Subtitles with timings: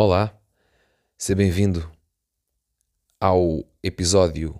[0.00, 0.32] Olá,
[1.18, 1.90] seja bem-vindo
[3.20, 4.56] ao episódio,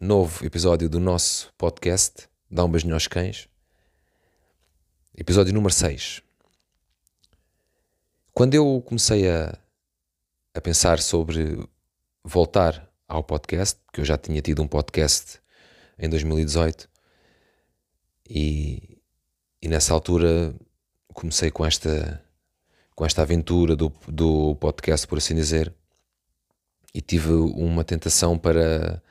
[0.00, 3.46] novo episódio do nosso podcast, Dá um beijinho aos cães,
[5.14, 6.22] episódio número 6.
[8.32, 9.54] Quando eu comecei a,
[10.54, 11.62] a pensar sobre
[12.24, 15.42] voltar ao podcast, porque eu já tinha tido um podcast
[15.98, 16.88] em 2018
[18.30, 18.98] e,
[19.60, 20.54] e nessa altura
[21.12, 22.24] comecei com esta
[23.00, 25.72] com esta aventura do, do podcast, por assim dizer,
[26.92, 29.02] e tive uma tentação para,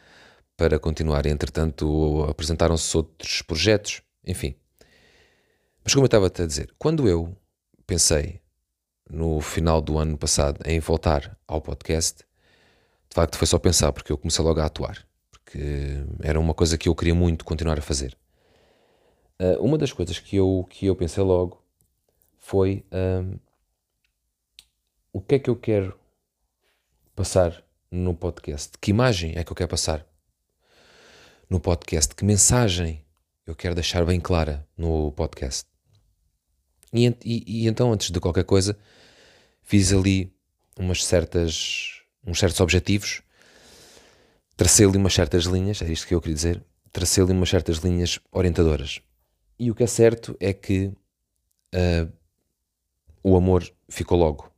[0.56, 1.26] para continuar.
[1.26, 4.54] Entretanto, apresentaram-se outros projetos, enfim.
[5.84, 7.36] Mas como eu estava a dizer, quando eu
[7.88, 8.40] pensei
[9.10, 12.20] no final do ano passado em voltar ao podcast,
[13.10, 16.78] de facto foi só pensar, porque eu comecei logo a atuar, porque era uma coisa
[16.78, 18.16] que eu queria muito continuar a fazer.
[19.42, 21.60] Uh, uma das coisas que eu, que eu pensei logo
[22.38, 23.49] foi uh,
[25.12, 25.98] o que é que eu quero
[27.16, 28.78] passar no podcast?
[28.80, 30.06] Que imagem é que eu quero passar
[31.50, 32.14] no podcast?
[32.14, 33.04] Que mensagem
[33.46, 35.68] eu quero deixar bem clara no podcast?
[36.94, 38.78] E, e, e então, antes de qualquer coisa,
[39.64, 40.32] fiz ali
[40.78, 43.22] umas certas, uns certos objetivos,
[44.56, 47.78] tracei ali umas certas linhas, é isto que eu queria dizer, tracei ali umas certas
[47.78, 49.02] linhas orientadoras.
[49.58, 52.12] E o que é certo é que uh,
[53.24, 54.50] o amor ficou logo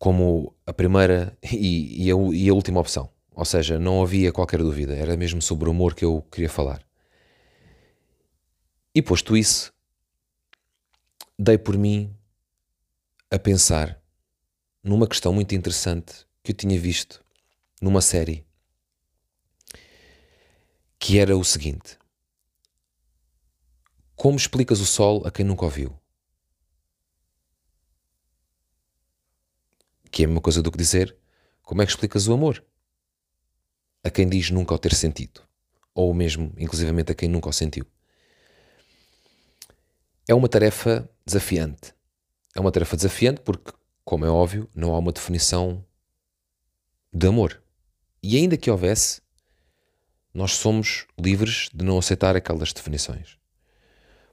[0.00, 3.10] como a primeira e, e, a, e, a, última opção.
[3.32, 6.82] Ou seja, não havia qualquer dúvida, era mesmo sobre o amor que eu queria falar.
[8.94, 9.72] E posto isso,
[11.38, 12.16] dei por mim
[13.30, 14.02] a pensar
[14.82, 17.22] numa questão muito interessante que eu tinha visto
[17.80, 18.46] numa série,
[20.98, 21.98] que era o seguinte:
[24.16, 25.99] Como explicas o sol a quem nunca o viu?
[30.10, 31.16] Que é a mesma coisa do que dizer
[31.70, 32.64] como é que explicas o amor?
[34.02, 35.40] A quem diz nunca o ter sentido.
[35.94, 37.86] Ou mesmo, inclusivamente, a quem nunca o sentiu.
[40.26, 41.94] É uma tarefa desafiante.
[42.56, 43.72] É uma tarefa desafiante porque,
[44.04, 45.84] como é óbvio, não há uma definição
[47.12, 47.62] de amor.
[48.20, 49.22] E ainda que houvesse,
[50.34, 53.38] nós somos livres de não aceitar aquelas definições.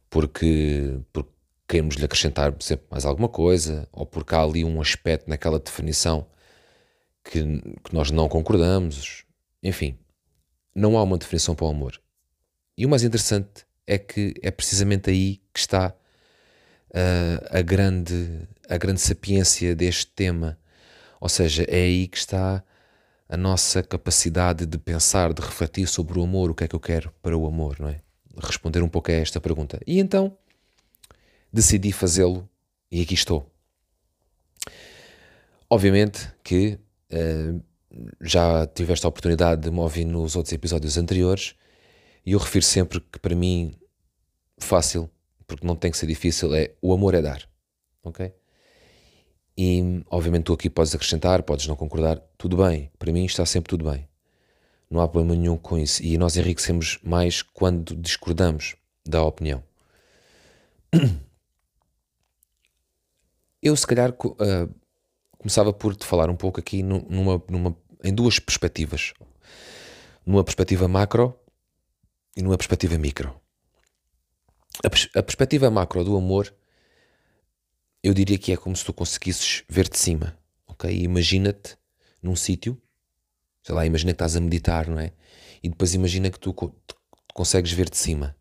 [0.10, 1.32] Porque, porque
[1.68, 6.28] queremos lhe acrescentar sempre mais alguma coisa, ou porque há ali um aspecto naquela definição
[7.24, 7.42] que,
[7.84, 9.26] que nós não concordamos.
[9.62, 9.98] Enfim,
[10.74, 12.00] não há uma definição para o amor.
[12.78, 15.94] E o mais interessante é que é precisamente aí que está
[16.92, 20.58] uh, a, grande, a grande sapiência deste tema.
[21.20, 22.64] Ou seja, é aí que está
[23.28, 26.80] a nossa capacidade de pensar, de refletir sobre o amor, o que é que eu
[26.80, 28.00] quero para o amor, não é?
[28.42, 29.80] Responder um pouco a esta pergunta.
[29.86, 30.38] E então,
[31.58, 32.48] decidi fazê-lo
[32.92, 33.52] e aqui estou.
[35.70, 36.80] Obviamente que
[37.12, 37.62] uh,
[38.22, 41.56] já tiveste a oportunidade de me ouvir nos outros episódios anteriores
[42.26, 43.74] e eu refiro sempre que para mim
[44.60, 45.10] fácil,
[45.46, 47.48] porque não tem que ser difícil, é o amor é dar,
[48.04, 48.32] ok?
[49.58, 53.70] E obviamente tu aqui podes acrescentar, podes não concordar, tudo bem, para mim está sempre
[53.70, 54.08] tudo bem.
[54.90, 56.02] Não há problema nenhum com isso.
[56.02, 58.76] E nós enriquecemos mais quando discordamos
[59.06, 59.62] da opinião.
[63.68, 64.74] Eu, se calhar, uh,
[65.38, 69.14] começava por te falar um pouco aqui numa, numa, em duas perspectivas.
[70.26, 71.38] Numa perspectiva macro
[72.34, 73.38] e numa perspectiva micro.
[74.86, 76.54] A, pers a perspectiva macro do amor,
[78.02, 80.90] eu diria que é como se tu conseguisses ver de cima, ok?
[81.04, 81.78] Imagina-te
[82.22, 82.82] num sítio,
[83.64, 85.12] sei lá, imagina que estás a meditar, não é?
[85.62, 86.56] E depois imagina que tu
[87.34, 88.34] consegues ver de cima,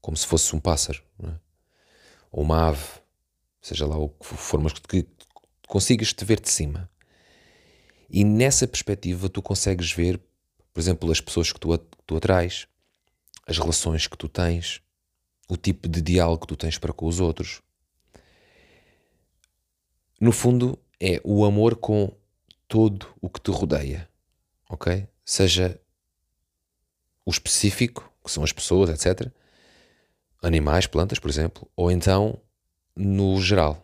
[0.00, 1.34] como se fosse um pássaro, é?
[2.30, 3.01] ou uma ave,
[3.62, 5.06] seja lá o que for, mas que
[5.68, 6.90] consigas te ver de cima.
[8.10, 10.20] E nessa perspectiva tu consegues ver,
[10.74, 12.66] por exemplo, as pessoas que tu, que tu atrás,
[13.46, 14.82] as relações que tu tens,
[15.48, 17.62] o tipo de diálogo que tu tens para com os outros.
[20.20, 22.14] No fundo, é o amor com
[22.68, 24.08] todo o que te rodeia,
[24.68, 25.06] ok?
[25.24, 25.80] Seja
[27.24, 29.32] o específico, que são as pessoas, etc.
[30.42, 32.40] Animais, plantas, por exemplo, ou então
[32.96, 33.82] no geral,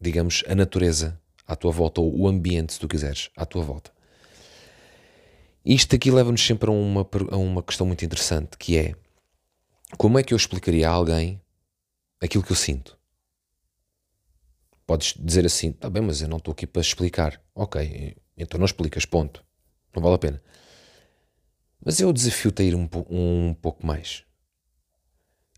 [0.00, 3.90] digamos, a natureza à tua volta, ou o ambiente, se tu quiseres, à tua volta.
[5.64, 8.94] Isto aqui leva-nos sempre a uma, a uma questão muito interessante, que é
[9.96, 11.40] como é que eu explicaria a alguém
[12.20, 12.98] aquilo que eu sinto?
[14.86, 17.42] Podes dizer assim, tá bem, mas eu não estou aqui para explicar.
[17.54, 19.44] Ok, então não explicas, ponto.
[19.94, 20.42] Não vale a pena.
[21.84, 24.24] Mas eu desafio-te a ir um, um pouco mais.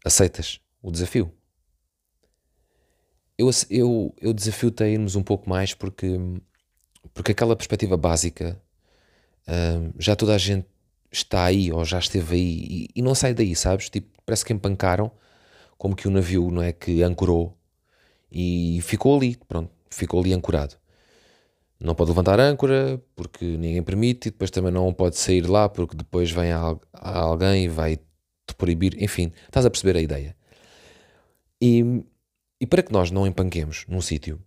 [0.05, 1.33] Aceitas o desafio?
[3.41, 6.19] Eu, eu, eu desafio-te a irmos um pouco mais porque,
[7.15, 8.61] porque aquela perspectiva básica
[9.49, 10.67] uh, já toda a gente
[11.11, 13.89] está aí ou já esteve aí e, e, não sai daí, sabes?
[13.89, 15.11] Tipo, parece que empancaram
[15.79, 17.57] como que o navio não é que ancorou
[18.31, 20.77] e ficou ali, pronto, ficou ali ancorado.
[21.81, 25.97] Não pode levantar âncora porque ninguém permite e depois também não pode sair lá porque
[25.97, 26.53] depois vem
[26.93, 30.37] alguém e vai te proibir, enfim, estás a perceber a ideia.
[31.61, 32.05] E,
[32.61, 34.41] e para que nós não empanquemos num sítio,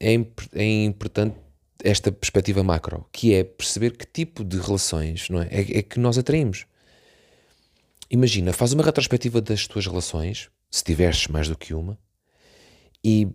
[0.00, 0.14] é,
[0.54, 1.36] é importante
[1.82, 6.00] esta perspectiva macro, que é perceber que tipo de relações não é, é, é que
[6.00, 6.66] nós atraímos.
[8.10, 11.98] Imagina, faz uma retrospectiva das tuas relações, se tiveres mais do que uma,
[13.02, 13.28] e,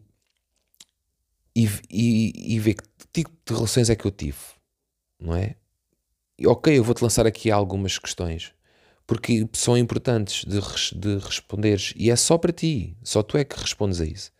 [1.55, 2.83] e, e, e vê que
[3.13, 4.37] tipo de relações é que eu tive,
[5.19, 5.55] não é?
[6.37, 8.53] E, ok, eu vou-te lançar aqui algumas questões
[9.09, 10.59] porque são importantes de,
[10.99, 14.31] de responderes e é só para ti, só tu é que respondes a isso.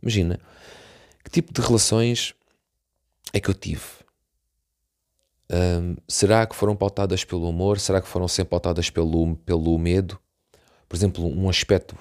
[0.00, 0.38] Imagina,
[1.24, 2.32] que tipo de relações
[3.32, 3.82] é que eu tive?
[5.50, 7.80] Um, será que foram pautadas pelo amor?
[7.80, 10.20] Será que foram sempre pautadas pelo, pelo medo?
[10.88, 11.98] Por exemplo, um aspecto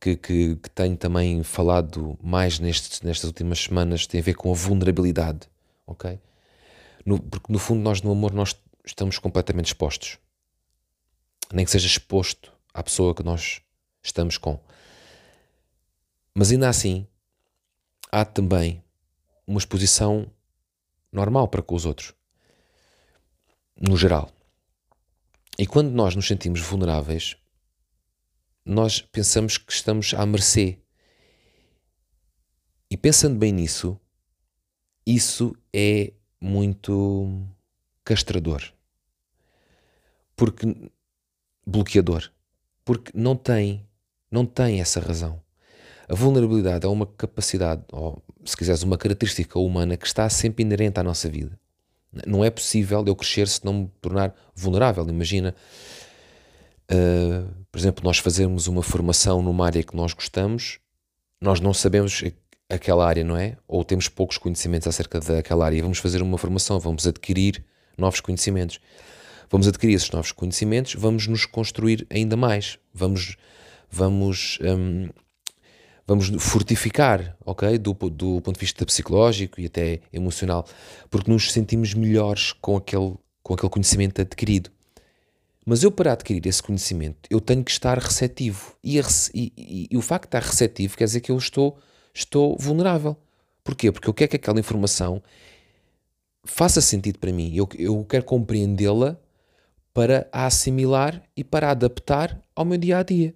[0.00, 4.50] que, que, que tenho também falado mais nestes, nestas últimas semanas tem a ver com
[4.50, 5.48] a vulnerabilidade,
[5.86, 6.18] ok?
[7.04, 10.18] No, porque no fundo nós no amor nós estamos completamente expostos
[11.52, 13.60] nem que seja exposto à pessoa que nós
[14.02, 14.58] estamos com.
[16.34, 17.06] Mas ainda assim,
[18.10, 18.82] há também
[19.46, 20.30] uma exposição
[21.12, 22.12] normal para com os outros,
[23.76, 24.30] no geral.
[25.58, 27.36] E quando nós nos sentimos vulneráveis,
[28.64, 30.78] nós pensamos que estamos à mercê.
[32.90, 33.98] E pensando bem nisso,
[35.06, 37.46] isso é muito
[38.04, 38.62] castrador.
[40.34, 40.66] Porque
[41.66, 42.30] bloqueador,
[42.84, 43.86] porque não tem,
[44.30, 45.40] não tem essa razão.
[46.08, 51.00] A vulnerabilidade é uma capacidade, ou se quiseres, uma característica humana que está sempre inerente
[51.00, 51.58] à nossa vida.
[52.26, 55.06] Não é possível eu crescer se não me tornar vulnerável.
[55.08, 55.54] Imagina,
[56.90, 60.78] uh, por exemplo, nós fazermos uma formação numa área que nós gostamos,
[61.40, 62.22] nós não sabemos
[62.70, 63.56] aquela área, não é?
[63.66, 65.82] Ou temos poucos conhecimentos acerca daquela área.
[65.82, 67.64] Vamos fazer uma formação, vamos adquirir
[67.98, 68.80] novos conhecimentos
[69.50, 73.36] vamos adquirir esses novos conhecimentos, vamos nos construir ainda mais, vamos,
[73.90, 75.08] vamos, um,
[76.06, 77.78] vamos fortificar, ok?
[77.78, 80.66] Do, do ponto de vista psicológico e até emocional,
[81.10, 84.70] porque nos sentimos melhores com aquele, com aquele conhecimento adquirido.
[85.68, 88.76] Mas eu, para adquirir esse conhecimento, eu tenho que estar receptivo.
[88.84, 89.02] E, e,
[89.34, 91.76] e, e, o facto de estar receptivo quer dizer que eu estou,
[92.14, 93.16] estou vulnerável.
[93.64, 93.90] Porquê?
[93.90, 95.20] Porque eu quero que aquela informação
[96.44, 97.52] faça sentido para mim.
[97.52, 99.18] Eu, eu quero compreendê-la
[99.96, 103.34] para a assimilar e para a adaptar ao meu dia a dia.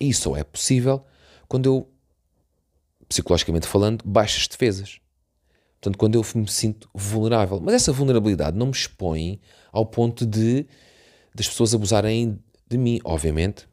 [0.00, 1.04] E isso só é possível
[1.48, 1.90] quando eu,
[3.08, 5.00] psicologicamente falando, baixo as defesas.
[5.72, 7.60] Portanto, quando eu me sinto vulnerável.
[7.60, 9.40] Mas essa vulnerabilidade não me expõe
[9.72, 10.64] ao ponto de
[11.34, 12.38] das pessoas abusarem
[12.68, 13.68] de mim, obviamente.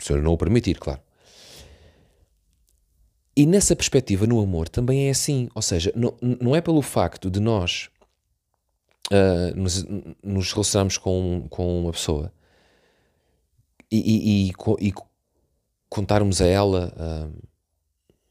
[0.00, 1.00] Se eu não o permitir, claro.
[3.36, 5.48] E nessa perspectiva, no amor, também é assim.
[5.54, 7.90] Ou seja, não, não é pelo facto de nós
[9.12, 9.84] uh, nos,
[10.22, 12.32] nos com, com uma pessoa
[13.90, 14.94] e, e, e, e
[15.88, 17.48] contarmos a ela uh,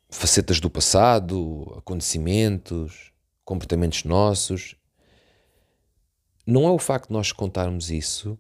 [0.10, 3.12] facetas do passado, acontecimentos,
[3.46, 4.76] comportamentos nossos,
[6.46, 8.38] não é o facto de nós contarmos isso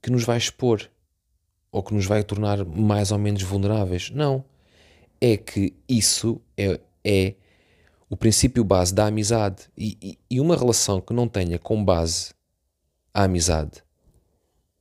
[0.00, 0.88] que nos vai expor
[1.72, 4.10] ou que nos vai tornar mais ou menos vulneráveis.
[4.10, 4.44] Não.
[5.20, 7.34] É que isso é, é
[8.12, 9.70] o princípio base da amizade.
[9.74, 12.34] E, e, e, uma relação que não tenha como base
[13.14, 13.82] a amizade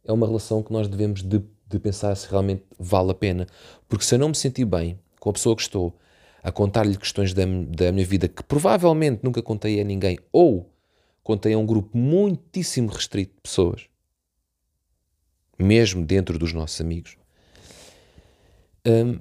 [0.03, 3.47] é uma relação que nós devemos de, de pensar se realmente vale a pena.
[3.87, 5.97] Porque se eu não me sentir bem com a pessoa que estou
[6.43, 10.69] a contar-lhe questões da, da minha vida que provavelmente nunca contei a ninguém ou
[11.23, 13.87] contei a um grupo muitíssimo restrito de pessoas,
[15.57, 17.15] mesmo dentro dos nossos amigos,
[18.85, 19.19] hum,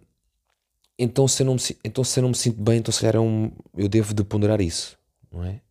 [1.02, 3.16] então se eu não me, então, se eu não me sinto bem, então se calhar
[3.16, 4.98] é eu devo de ponderar isso,
[5.32, 5.62] não é?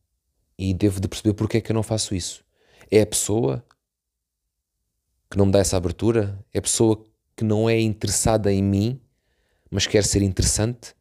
[0.58, 2.44] E devo de perceber porque é que eu não faço isso.
[2.90, 3.64] É a pessoa
[5.30, 6.44] que não me dá essa abertura?
[6.52, 7.06] É a pessoa
[7.38, 9.00] que não é interessada em mim,
[9.70, 10.96] mas quer ser interessante?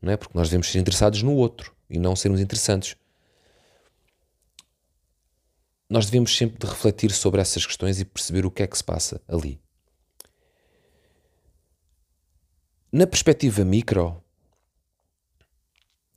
[0.00, 0.16] Não é?
[0.16, 2.96] Porque nós devemos ser interessados no outro e não sermos interessantes.
[5.90, 8.84] Nós devemos sempre de refletir sobre essas questões e perceber o que é que se
[8.84, 9.60] passa ali.
[12.90, 14.22] Na perspectiva micro,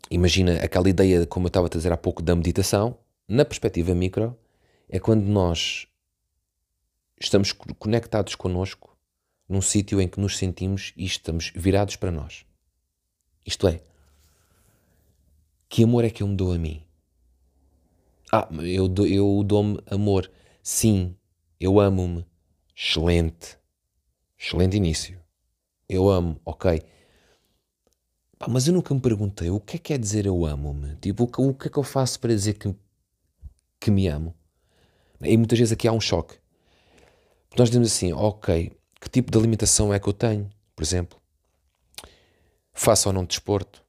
[0.10, 2.98] imagina aquela ideia, como eu estava a dizer há pouco, da meditação.
[3.28, 4.38] Na perspectiva micro,
[4.88, 5.88] é quando nós
[7.20, 8.98] estamos conectados connosco
[9.50, 12.46] num sítio em que nos sentimos e estamos virados para nós.
[13.46, 13.82] Isto é,
[15.68, 16.82] que amor é que eu me dou a mim?
[18.32, 20.32] Ah, eu, eu dou-me amor.
[20.64, 21.18] Sim,
[21.60, 22.26] eu amo-me.
[22.74, 23.58] Excelente.
[24.40, 25.21] Excelente início.
[25.92, 26.82] Eu amo, ok.
[28.40, 30.96] Pá, mas eu nunca me perguntei o que é que quer dizer eu amo-me?
[30.96, 32.74] Tipo, o que, o que é que eu faço para dizer que,
[33.78, 34.34] que me amo?
[35.22, 36.38] E muitas vezes aqui há um choque.
[37.58, 38.72] Nós dizemos assim, ok,
[39.02, 41.20] que tipo de alimentação é que eu tenho, por exemplo?
[42.72, 43.84] Faço ou não desporto?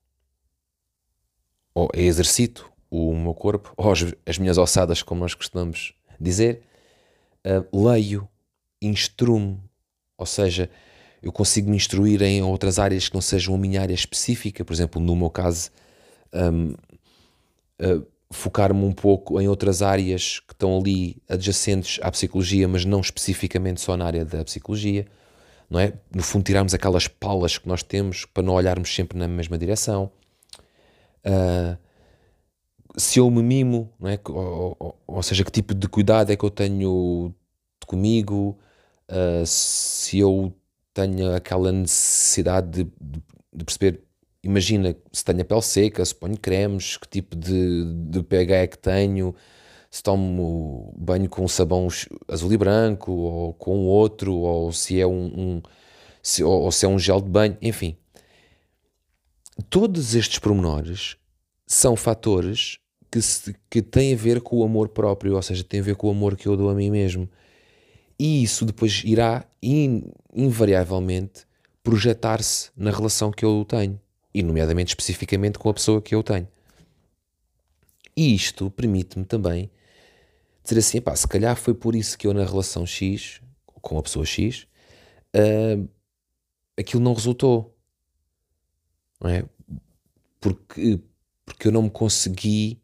[1.73, 3.73] Ou exercito o meu corpo?
[3.77, 6.65] Ou as, as minhas ossadas, como nós costumamos dizer?
[7.47, 8.29] Uh, leio,
[8.83, 9.63] instruo-me,
[10.19, 10.69] ou seja,
[11.23, 14.73] eu consigo me instruir em outras áreas que não sejam a minha área específica, por
[14.73, 15.71] exemplo, no meu caso,
[16.33, 16.77] um, uh,
[17.81, 23.01] ah, focar-me um pouco em outras áreas que estão ali adjacentes à psicologia, mas não
[23.01, 25.07] especificamente só na área da psicologia,
[25.71, 25.93] não é?
[26.15, 30.11] No fundo, tirarmos aquelas palas que nós temos para não olharmos sempre na mesma direção.
[31.25, 31.77] Uh,
[32.97, 34.19] se eu me mimo, não é?
[34.29, 37.35] Ou, ou, ou, seja, que tipo de cuidado é que eu tenho
[37.87, 38.59] comigo,
[39.09, 40.53] uh, se eu
[40.93, 43.23] tenho aquela necessidade de, de,
[43.55, 44.03] de perceber
[44.43, 48.67] imagina se tenho a pele seca, se ponho cremes, que tipo de, de pH é
[48.67, 49.35] que tenho,
[49.91, 51.89] se tomo banho com sabão
[52.29, 55.63] azul e branco, ou com outro, ou se é um, um
[56.23, 57.97] se, ou, ou se é um gel de banho, enfim.
[59.69, 61.17] Todos estes pormenores
[61.67, 62.79] são fatores
[63.11, 65.97] que, se, que têm a ver com o amor próprio, ou seja, têm a ver
[65.97, 67.29] com o amor que eu dou a mim mesmo.
[68.19, 71.47] E isso depois irá in, invariavelmente
[71.83, 74.01] projetar-se na relação que eu tenho
[74.33, 76.49] e, nomeadamente, especificamente com a pessoa que eu tenho.
[78.17, 79.71] E isto permite-me também
[80.63, 84.03] dizer assim: pá, se calhar foi por isso que eu, na relação X, com a
[84.03, 84.67] pessoa X,
[85.35, 85.89] uh,
[86.79, 87.77] aquilo não resultou.
[89.21, 89.45] Não é?
[90.41, 91.01] Porque,
[91.45, 92.81] porque eu não me consegui.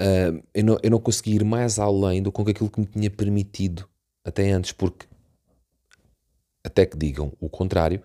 [0.00, 3.10] Uh, eu, não, eu não consegui ir mais além do que aquilo que me tinha
[3.10, 3.88] permitido
[4.24, 5.06] até antes, porque
[6.64, 8.02] até que digam o contrário,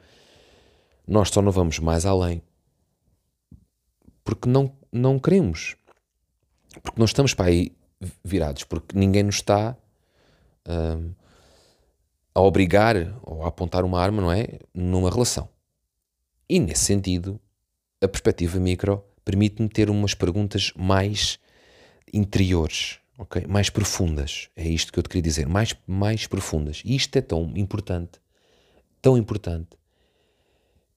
[1.08, 2.44] nós só não vamos mais além
[4.30, 5.76] porque não, não queremos.
[6.84, 7.72] Porque não estamos para aí
[8.24, 9.76] virados, porque ninguém nos está
[10.68, 11.14] hum,
[12.36, 14.60] a obrigar ou a apontar uma arma, não é?
[14.72, 15.50] Numa relação.
[16.48, 17.40] E nesse sentido,
[18.04, 21.40] a perspectiva micro permite-me ter umas perguntas mais
[22.14, 23.46] interiores, ok?
[23.48, 24.50] Mais profundas.
[24.56, 26.82] É isto que eu te queria dizer, mais, mais profundas.
[26.86, 28.20] E isto é tão importante,
[29.02, 29.78] tão importante,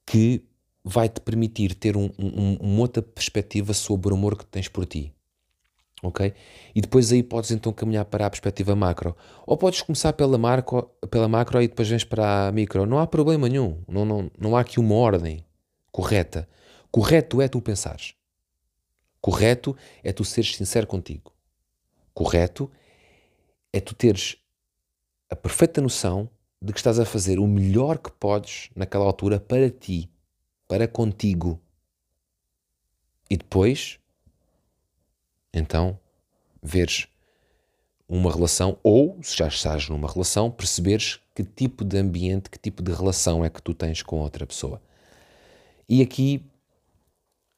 [0.06, 0.44] que
[0.84, 5.12] vai-te permitir ter um, um, uma outra perspectiva sobre o amor que tens por ti.
[6.02, 6.32] Ok?
[6.74, 9.16] E depois aí podes então caminhar para a perspectiva macro.
[9.46, 12.86] Ou podes começar pela macro, pela macro e depois vens para a micro.
[12.86, 13.80] Não há problema nenhum.
[13.86, 15.44] Não, não, não há aqui uma ordem
[15.92, 16.48] correta.
[16.90, 18.14] Correto é tu pensares.
[19.20, 21.32] Correto é tu seres sincero contigo.
[22.14, 22.70] Correto
[23.72, 24.36] é tu teres
[25.30, 26.28] a perfeita noção
[26.60, 30.10] de que estás a fazer o melhor que podes naquela altura para ti
[30.68, 31.60] para contigo.
[33.28, 33.98] E depois,
[35.52, 35.98] então,
[36.62, 37.08] veres
[38.08, 42.82] uma relação, ou se já estás numa relação, perceberes que tipo de ambiente, que tipo
[42.82, 44.80] de relação é que tu tens com outra pessoa.
[45.88, 46.44] E aqui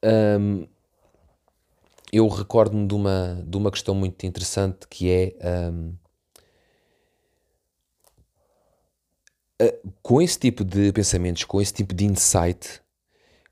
[0.04, 0.66] hum,
[2.14, 5.36] eu recordo-me de uma, de uma questão muito interessante que é
[5.72, 5.94] hum,
[10.02, 12.80] com esse tipo de pensamentos, com esse tipo de insight,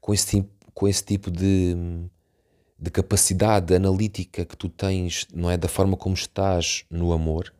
[0.00, 1.74] com esse tipo, com esse tipo de,
[2.78, 5.56] de capacidade analítica que tu tens, não é?
[5.56, 7.52] Da forma como estás no amor,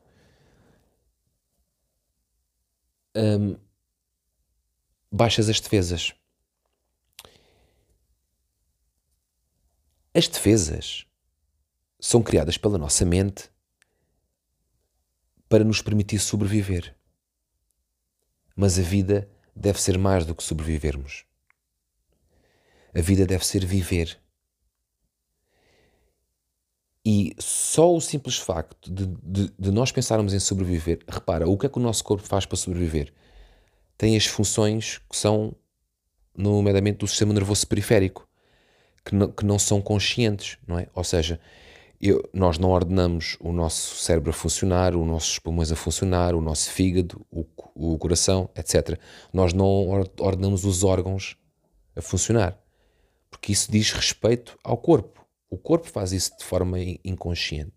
[3.14, 3.56] hum,
[5.10, 6.14] baixas as defesas.
[10.14, 11.06] As defesas
[11.98, 13.50] são criadas pela nossa mente
[15.48, 16.94] para nos permitir sobreviver.
[18.54, 21.24] Mas a vida deve ser mais do que sobrevivermos.
[22.94, 24.20] A vida deve ser viver.
[27.04, 31.66] E só o simples facto de, de, de, nós pensarmos em sobreviver, repara, o que
[31.66, 33.12] é que o nosso corpo faz para sobreviver?
[33.96, 35.54] Tem as funções que são,
[36.36, 38.28] nomeadamente, do sistema nervoso periférico,
[39.04, 40.88] que não, que não são conscientes, não é?
[40.94, 41.40] Ou seja,
[42.00, 46.40] eu, nós não ordenamos o nosso cérebro a funcionar, os nossos pulmões a funcionar, o
[46.40, 47.44] nosso fígado, o,
[47.74, 48.98] o coração, etc.
[49.32, 51.36] Nós não ordenamos os órgãos
[51.94, 52.62] a funcionar
[53.32, 55.26] porque isso diz respeito ao corpo.
[55.50, 57.72] O corpo faz isso de forma inconsciente,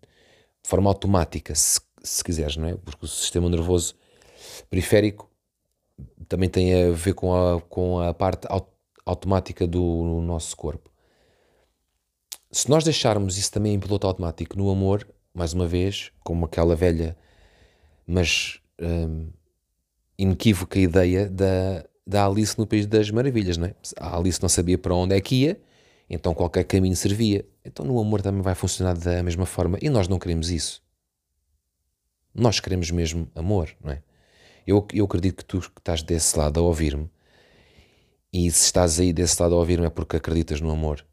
[0.62, 2.76] de forma automática, se, se quiseres, não é?
[2.76, 3.96] Porque o sistema nervoso
[4.70, 5.28] periférico
[6.28, 8.46] também tem a ver com a, com a parte
[9.04, 10.90] automática do nosso corpo.
[12.56, 16.74] Se nós deixarmos isso também em piloto automático no amor, mais uma vez, como aquela
[16.74, 17.14] velha,
[18.06, 19.28] mas hum,
[20.16, 23.74] inequívoca ideia da, da Alice no País das Maravilhas, não é?
[23.98, 25.60] A Alice não sabia para onde é que ia,
[26.08, 27.44] então qualquer caminho servia.
[27.62, 30.82] Então no amor também vai funcionar da mesma forma e nós não queremos isso.
[32.34, 34.02] Nós queremos mesmo amor, não é?
[34.66, 37.10] Eu, eu acredito que tu estás desse lado a ouvir-me
[38.32, 41.04] e se estás aí desse lado a ouvir-me é porque acreditas no amor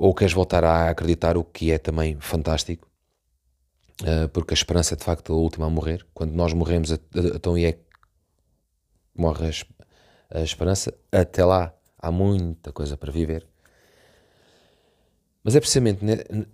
[0.00, 2.90] ou queres voltar a acreditar, o que é também fantástico,
[4.00, 6.06] uh, porque a esperança é de facto a última a morrer.
[6.14, 7.78] Quando nós morremos, então é
[9.14, 9.50] morre
[10.30, 10.94] a, esperança.
[11.12, 13.46] Até lá há muita coisa para viver.
[15.44, 16.02] Mas é precisamente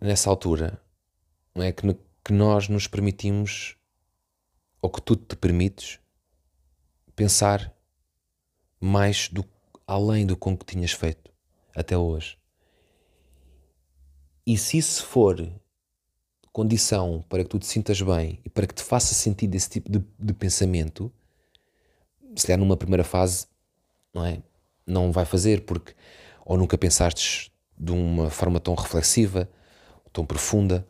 [0.01, 0.81] nessa altura
[1.55, 3.77] é, que, que nós nos permitimos,
[4.83, 6.01] ou que tu te permites,
[7.15, 7.73] pensar
[8.81, 9.45] mais do
[9.87, 11.31] além do com que tinhas feito
[11.77, 12.37] até hoje.
[14.47, 15.51] E se isso for
[16.53, 19.91] condição para que tu te sintas bem e para que te faça sentido esse tipo
[19.91, 21.13] de, de pensamento,
[22.37, 23.47] se calhar numa primeira fase,
[24.15, 24.43] não é?
[24.87, 25.95] Não vai fazer, porque
[26.45, 29.51] ou nunca pensaste de uma forma tão reflexiva,
[30.13, 30.87] tão profunda,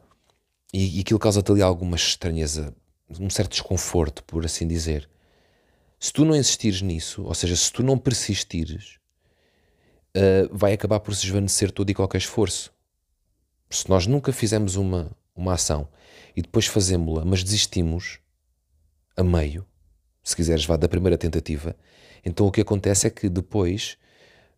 [0.73, 2.75] e, e aquilo causa-te ali alguma estranheza,
[3.19, 5.09] um certo desconforto, por assim dizer.
[5.99, 8.99] Se tu não insistires nisso, ou seja, se tu não persistires,
[10.15, 12.76] uh, vai acabar por se esvanecer todo e qualquer esforço.
[13.69, 15.89] Se nós nunca fizemos uma, uma ação
[16.35, 18.19] e depois fazemos-la, mas desistimos
[19.17, 19.67] a meio,
[20.23, 21.77] se quiseres vá da primeira tentativa,
[22.25, 23.97] então o que acontece é que depois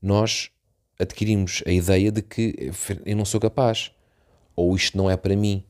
[0.01, 0.51] nós
[0.99, 2.71] adquirimos a ideia de que
[3.05, 3.93] eu não sou capaz,
[4.57, 5.65] ou isto não é para mim,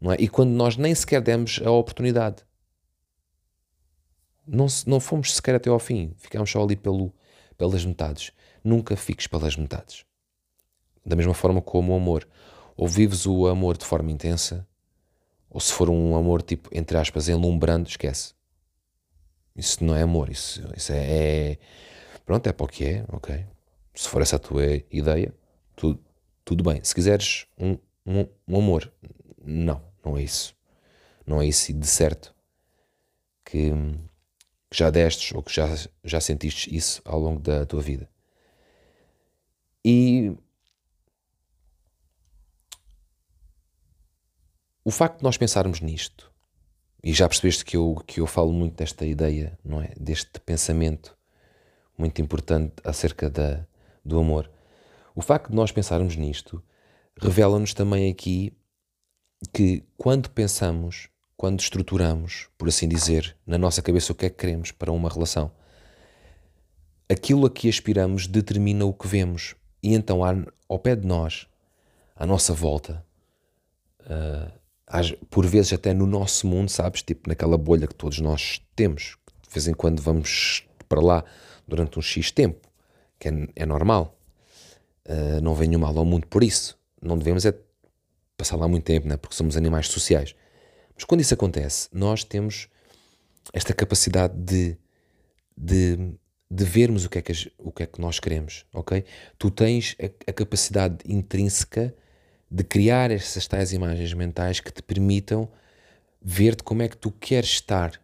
[0.00, 0.16] não é?
[0.18, 2.44] E quando nós nem sequer demos a oportunidade,
[4.46, 7.12] não, não fomos sequer até ao fim, ficámos só ali pelo,
[7.56, 8.32] pelas metades.
[8.64, 10.04] Nunca fiques pelas metades.
[11.04, 12.26] Da mesma forma como o amor.
[12.78, 14.66] Ou vives o amor de forma intensa,
[15.50, 18.32] ou se for um amor tipo, entre aspas, enlumbrando, esquece.
[19.54, 21.58] Isso não é amor, isso, isso é, é
[22.24, 23.44] Pronto, é para o que é, ok
[23.98, 25.34] se for essa a tua ideia,
[25.74, 25.98] tu,
[26.44, 26.82] tudo bem.
[26.84, 28.92] Se quiseres um, um, um, amor,
[29.44, 30.54] não, não é isso.
[31.26, 32.32] Não é isso de certo
[33.44, 33.72] que,
[34.70, 35.66] que já destes ou que já,
[36.04, 38.08] já sentiste isso ao longo da tua vida.
[39.84, 40.32] E
[44.88, 46.32] o facto de nós pensarmos nisto,
[47.04, 49.92] e já percebeste que eu, que eu falo muito desta ideia, não é?
[50.00, 51.14] Deste pensamento
[51.98, 53.66] muito importante acerca da,
[54.02, 54.50] do amor.
[55.14, 56.64] O facto de nós pensarmos nisto
[57.20, 58.50] revela-nos também aqui
[59.52, 64.36] que quando pensamos, quando estruturamos, por assim dizer, na nossa cabeça o que é que
[64.36, 65.52] queremos para uma relação,
[67.10, 69.54] aquilo a que aspiramos determina o que vemos.
[69.82, 70.20] E então,
[70.66, 71.46] ao pé de nós,
[72.16, 73.04] à nossa volta,
[74.00, 74.58] uh,
[75.30, 77.02] por vezes até no nosso mundo, sabes?
[77.02, 81.24] Tipo naquela bolha que todos nós temos, de vez em quando vamos para lá
[81.66, 82.68] durante um X tempo
[83.18, 84.16] que é, é normal.
[85.06, 86.78] Uh, não venho mal ao mundo por isso.
[87.00, 87.54] Não devemos é
[88.36, 89.16] passar lá muito tempo, né?
[89.16, 90.34] porque somos animais sociais.
[90.94, 92.68] Mas quando isso acontece, nós temos
[93.52, 94.76] esta capacidade de,
[95.56, 96.14] de,
[96.50, 99.04] de vermos o que, é que, o que é que nós queremos, ok?
[99.38, 101.94] Tu tens a, a capacidade intrínseca
[102.50, 105.48] de criar essas tais imagens mentais que te permitam
[106.20, 108.00] ver-te como é que tu queres estar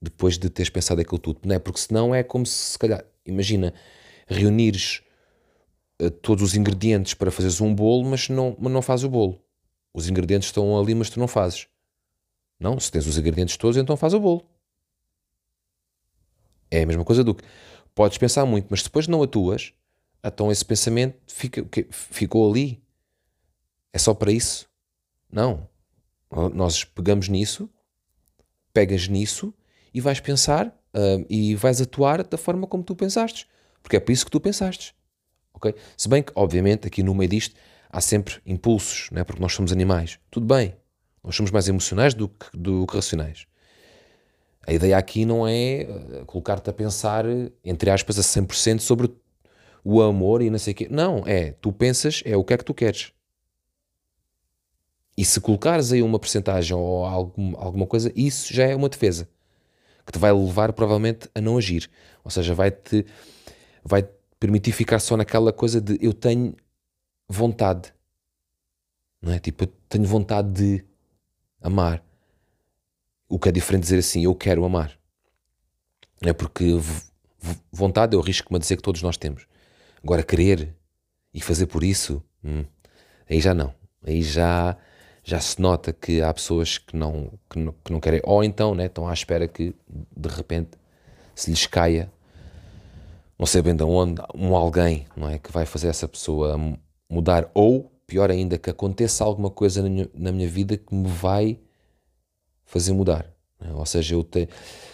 [0.00, 1.58] depois de teres pensado aquilo tudo, não é?
[1.58, 3.72] Porque senão é como se, se calhar, imagina,
[4.26, 5.02] reunires
[6.00, 9.40] uh, todos os ingredientes para fazeres um bolo, mas não, mas não fazes o bolo.
[9.94, 11.68] Os ingredientes estão ali, mas tu não fazes.
[12.58, 14.44] Não, se tens os ingredientes todos, então faz o bolo.
[16.70, 17.44] É a mesma coisa do que
[17.94, 19.72] podes pensar muito, mas depois não atuas,
[20.24, 22.81] então esse pensamento fica, ficou ali.
[23.92, 24.68] É só para isso?
[25.30, 25.68] Não.
[26.54, 27.68] Nós pegamos nisso,
[28.72, 29.52] pegas nisso
[29.92, 33.46] e vais pensar uh, e vais atuar da forma como tu pensaste
[33.82, 34.94] porque é por isso que tu pensaste.
[35.52, 35.74] ok?
[35.96, 37.54] Se bem que, obviamente, aqui no meio disto
[37.90, 39.24] há sempre impulsos, né?
[39.24, 40.18] porque nós somos animais.
[40.30, 40.74] Tudo bem,
[41.22, 43.46] nós somos mais emocionais do que, do que racionais.
[44.66, 45.88] A ideia aqui não é eh,
[46.24, 47.24] colocar-te a pensar,
[47.64, 49.12] entre aspas, a 100% sobre
[49.84, 50.86] o amor e não sei o quê.
[50.88, 53.12] Não, é, tu pensas, é o que é que tu queres.
[55.16, 59.28] E se colocares aí uma porcentagem ou algum, alguma coisa, isso já é uma defesa
[60.06, 61.90] que te vai levar provavelmente a não agir.
[62.24, 63.06] Ou seja, vai-te
[63.84, 66.56] vai permitir ficar só naquela coisa de eu tenho
[67.28, 67.92] vontade,
[69.20, 69.38] não é?
[69.38, 70.84] Tipo, eu tenho vontade de
[71.60, 72.02] amar.
[73.28, 74.98] O que é diferente dizer assim, eu quero amar.
[76.20, 76.64] É porque
[77.70, 79.46] vontade eu risco-me a dizer que todos nós temos.
[80.02, 80.76] Agora, querer
[81.32, 82.64] e fazer por isso, hum,
[83.28, 83.74] aí já não.
[84.04, 84.76] Aí já,
[85.22, 88.74] já se nota que há pessoas que não, que não, que não querem, ou então
[88.74, 89.74] né, estão à espera que
[90.16, 90.70] de repente
[91.34, 92.12] se lhes caia,
[93.38, 96.58] não sei bem de onde, um alguém não é, que vai fazer essa pessoa
[97.08, 101.08] mudar, ou pior ainda, que aconteça alguma coisa na minha, na minha vida que me
[101.08, 101.58] vai
[102.64, 103.32] fazer mudar.
[103.60, 103.72] É?
[103.72, 104.48] Ou seja, eu te,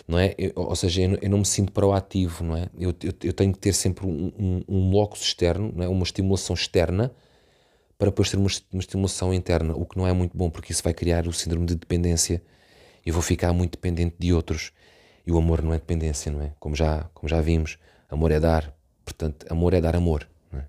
[0.07, 0.35] não é?
[0.37, 2.69] Eu, ou seja, eu, eu, não me sinto proativo, não é?
[2.79, 5.89] Eu, eu, eu tenho que ter sempre um, um, um locus externo, não é?
[5.89, 7.13] uma estimulação externa
[7.99, 10.95] para depois ter uma, estimulação interna, o que não é muito bom, porque isso vai
[10.95, 12.41] criar o síndrome de dependência.
[13.05, 14.73] Eu vou ficar muito dependente de outros.
[15.27, 16.53] E o amor não é dependência, não é?
[16.61, 17.77] Como já, como já vimos,
[18.09, 18.73] amor é dar.
[19.05, 20.29] Portanto, amor é dar amor.
[20.53, 20.63] É?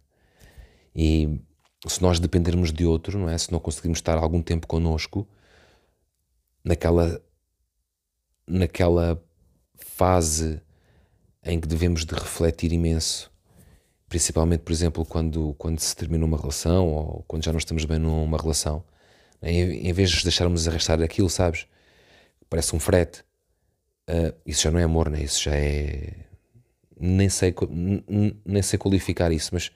[0.95, 1.39] E
[1.87, 3.37] se nós dependermos de outro, não é?
[3.37, 5.27] Se não conseguirmos estar algum tempo connosco,
[6.63, 7.21] naquela,
[8.47, 9.23] naquela
[9.77, 10.59] fase
[11.43, 13.31] em que devemos de refletir imenso
[14.09, 17.99] principalmente, por exemplo, quando, quando se termina uma relação ou quando já não estamos bem
[17.99, 18.83] numa relação,
[19.41, 21.67] em, em vez de deixarmos arrastar aquilo, sabes?
[22.49, 23.23] Parece um frete.
[24.09, 25.21] Uh, isso já não é amor, né?
[25.21, 26.13] Isso já é.
[26.99, 27.55] Nem sei,
[28.43, 29.71] nem sei qualificar isso, mas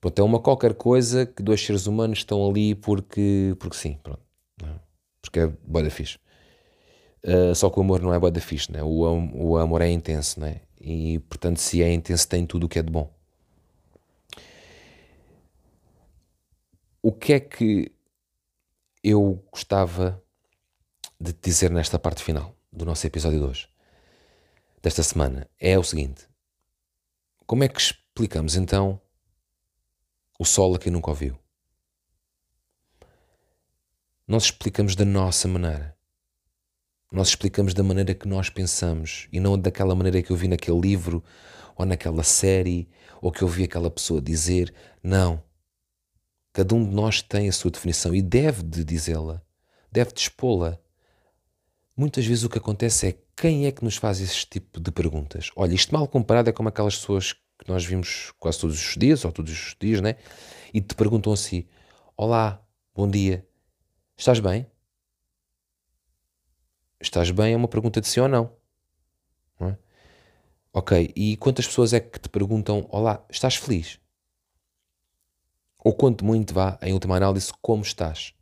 [0.00, 4.22] pronto, é uma qualquer coisa que dois seres humanos estão ali porque, porque sim, pronto.
[4.64, 4.66] É?
[5.22, 6.18] Porque é boa da fixe.
[7.24, 8.82] Uh, só que o amor não é boa da fixe, né?
[8.82, 9.02] o,
[9.34, 10.62] o amor é intenso, né?
[10.80, 13.13] E portanto, se é intenso, tem tudo o que é de bom.
[17.06, 17.92] O que é que
[19.02, 20.24] eu gostava
[21.20, 23.68] de te dizer nesta parte final do nosso episódio de hoje,
[24.80, 26.26] desta semana, é o seguinte:
[27.46, 28.98] como é que explicamos então
[30.38, 31.38] o sol a quem nunca ouviu?
[34.26, 35.94] Nós explicamos da nossa maneira.
[37.12, 40.80] Nós explicamos da maneira que nós pensamos e não daquela maneira que eu vi naquele
[40.80, 41.22] livro
[41.76, 42.88] ou naquela série
[43.20, 44.74] ou que eu vi aquela pessoa dizer.
[45.02, 45.43] Não.
[46.54, 49.42] Cada um de nós tem a sua definição e deve de dizê-la,
[49.90, 50.78] deve de expô-la.
[51.96, 55.50] Muitas vezes o que acontece é quem é que nos faz esse tipo de perguntas?
[55.56, 59.24] Olha, isto mal comparado é como aquelas pessoas que nós vimos quase todos os dias,
[59.24, 60.14] ou todos os dias, né?
[60.72, 61.66] E te perguntam assim:
[62.16, 62.64] Olá,
[62.94, 63.44] bom dia,
[64.16, 64.64] estás bem?
[67.00, 68.52] Estás bem é uma pergunta de sim ou não.
[69.58, 69.78] não é?
[70.72, 73.98] Ok, e quantas pessoas é que te perguntam: Olá, estás feliz?
[75.84, 78.32] Ou quanto muito vá, em última análise, como estás?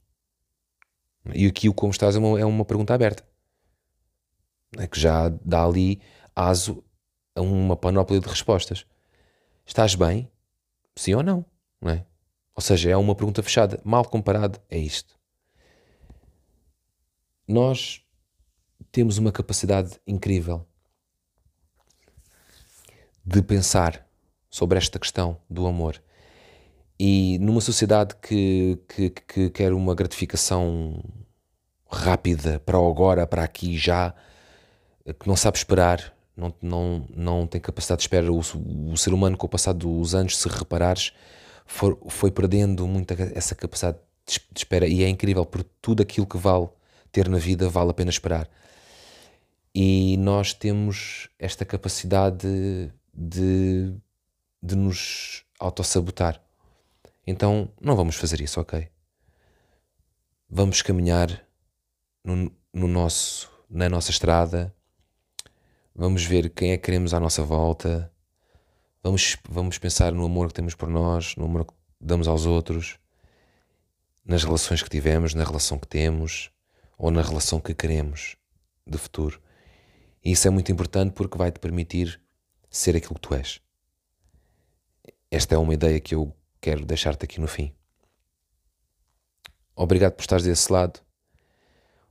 [1.34, 3.24] E aqui o como estás é uma, é uma pergunta aberta.
[4.78, 6.00] É que já dá ali
[6.36, 6.84] aso
[7.34, 8.86] a uma panóplia de respostas.
[9.66, 10.30] Estás bem?
[10.94, 11.44] Sim ou não?
[11.80, 12.06] não é?
[12.54, 13.80] Ou seja, é uma pergunta fechada.
[13.82, 15.18] Mal comparado, é isto.
[17.48, 18.06] Nós
[18.92, 20.64] temos uma capacidade incrível
[23.24, 24.08] de pensar
[24.48, 26.00] sobre esta questão do amor
[27.04, 31.02] e numa sociedade que, que, que quer uma gratificação
[31.90, 34.14] rápida para o agora, para aqui já,
[35.18, 38.32] que não sabe esperar, não, não, não tem capacidade de espera.
[38.32, 41.12] O, o ser humano, com o passar dos anos, se reparares,
[41.66, 44.86] foi, foi perdendo muita essa capacidade de espera.
[44.86, 46.68] E é incrível, porque tudo aquilo que vale
[47.10, 48.48] ter na vida vale a pena esperar.
[49.74, 52.46] E nós temos esta capacidade
[53.12, 53.92] de,
[54.62, 56.40] de nos autossabotar.
[57.26, 58.88] Então não vamos fazer isso, ok?
[60.48, 61.46] Vamos caminhar
[62.24, 64.74] no, no nosso, na nossa estrada,
[65.94, 68.12] vamos ver quem é que queremos à nossa volta,
[69.02, 72.98] vamos, vamos pensar no amor que temos por nós, no amor que damos aos outros,
[74.24, 76.50] nas relações que tivemos, na relação que temos
[76.98, 78.36] ou na relação que queremos
[78.86, 79.40] de futuro.
[80.24, 82.20] E isso é muito importante porque vai te permitir
[82.70, 83.60] ser aquilo que tu és.
[85.30, 87.74] Esta é uma ideia que eu quero deixar-te aqui no fim.
[89.74, 91.00] Obrigado por estares desse lado.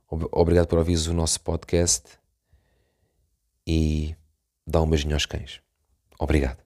[0.08, 2.18] Obrigado por ouvires o nosso podcast.
[3.66, 4.14] E
[4.66, 5.62] dá um beijinho aos cães.
[6.18, 6.62] Obrigado.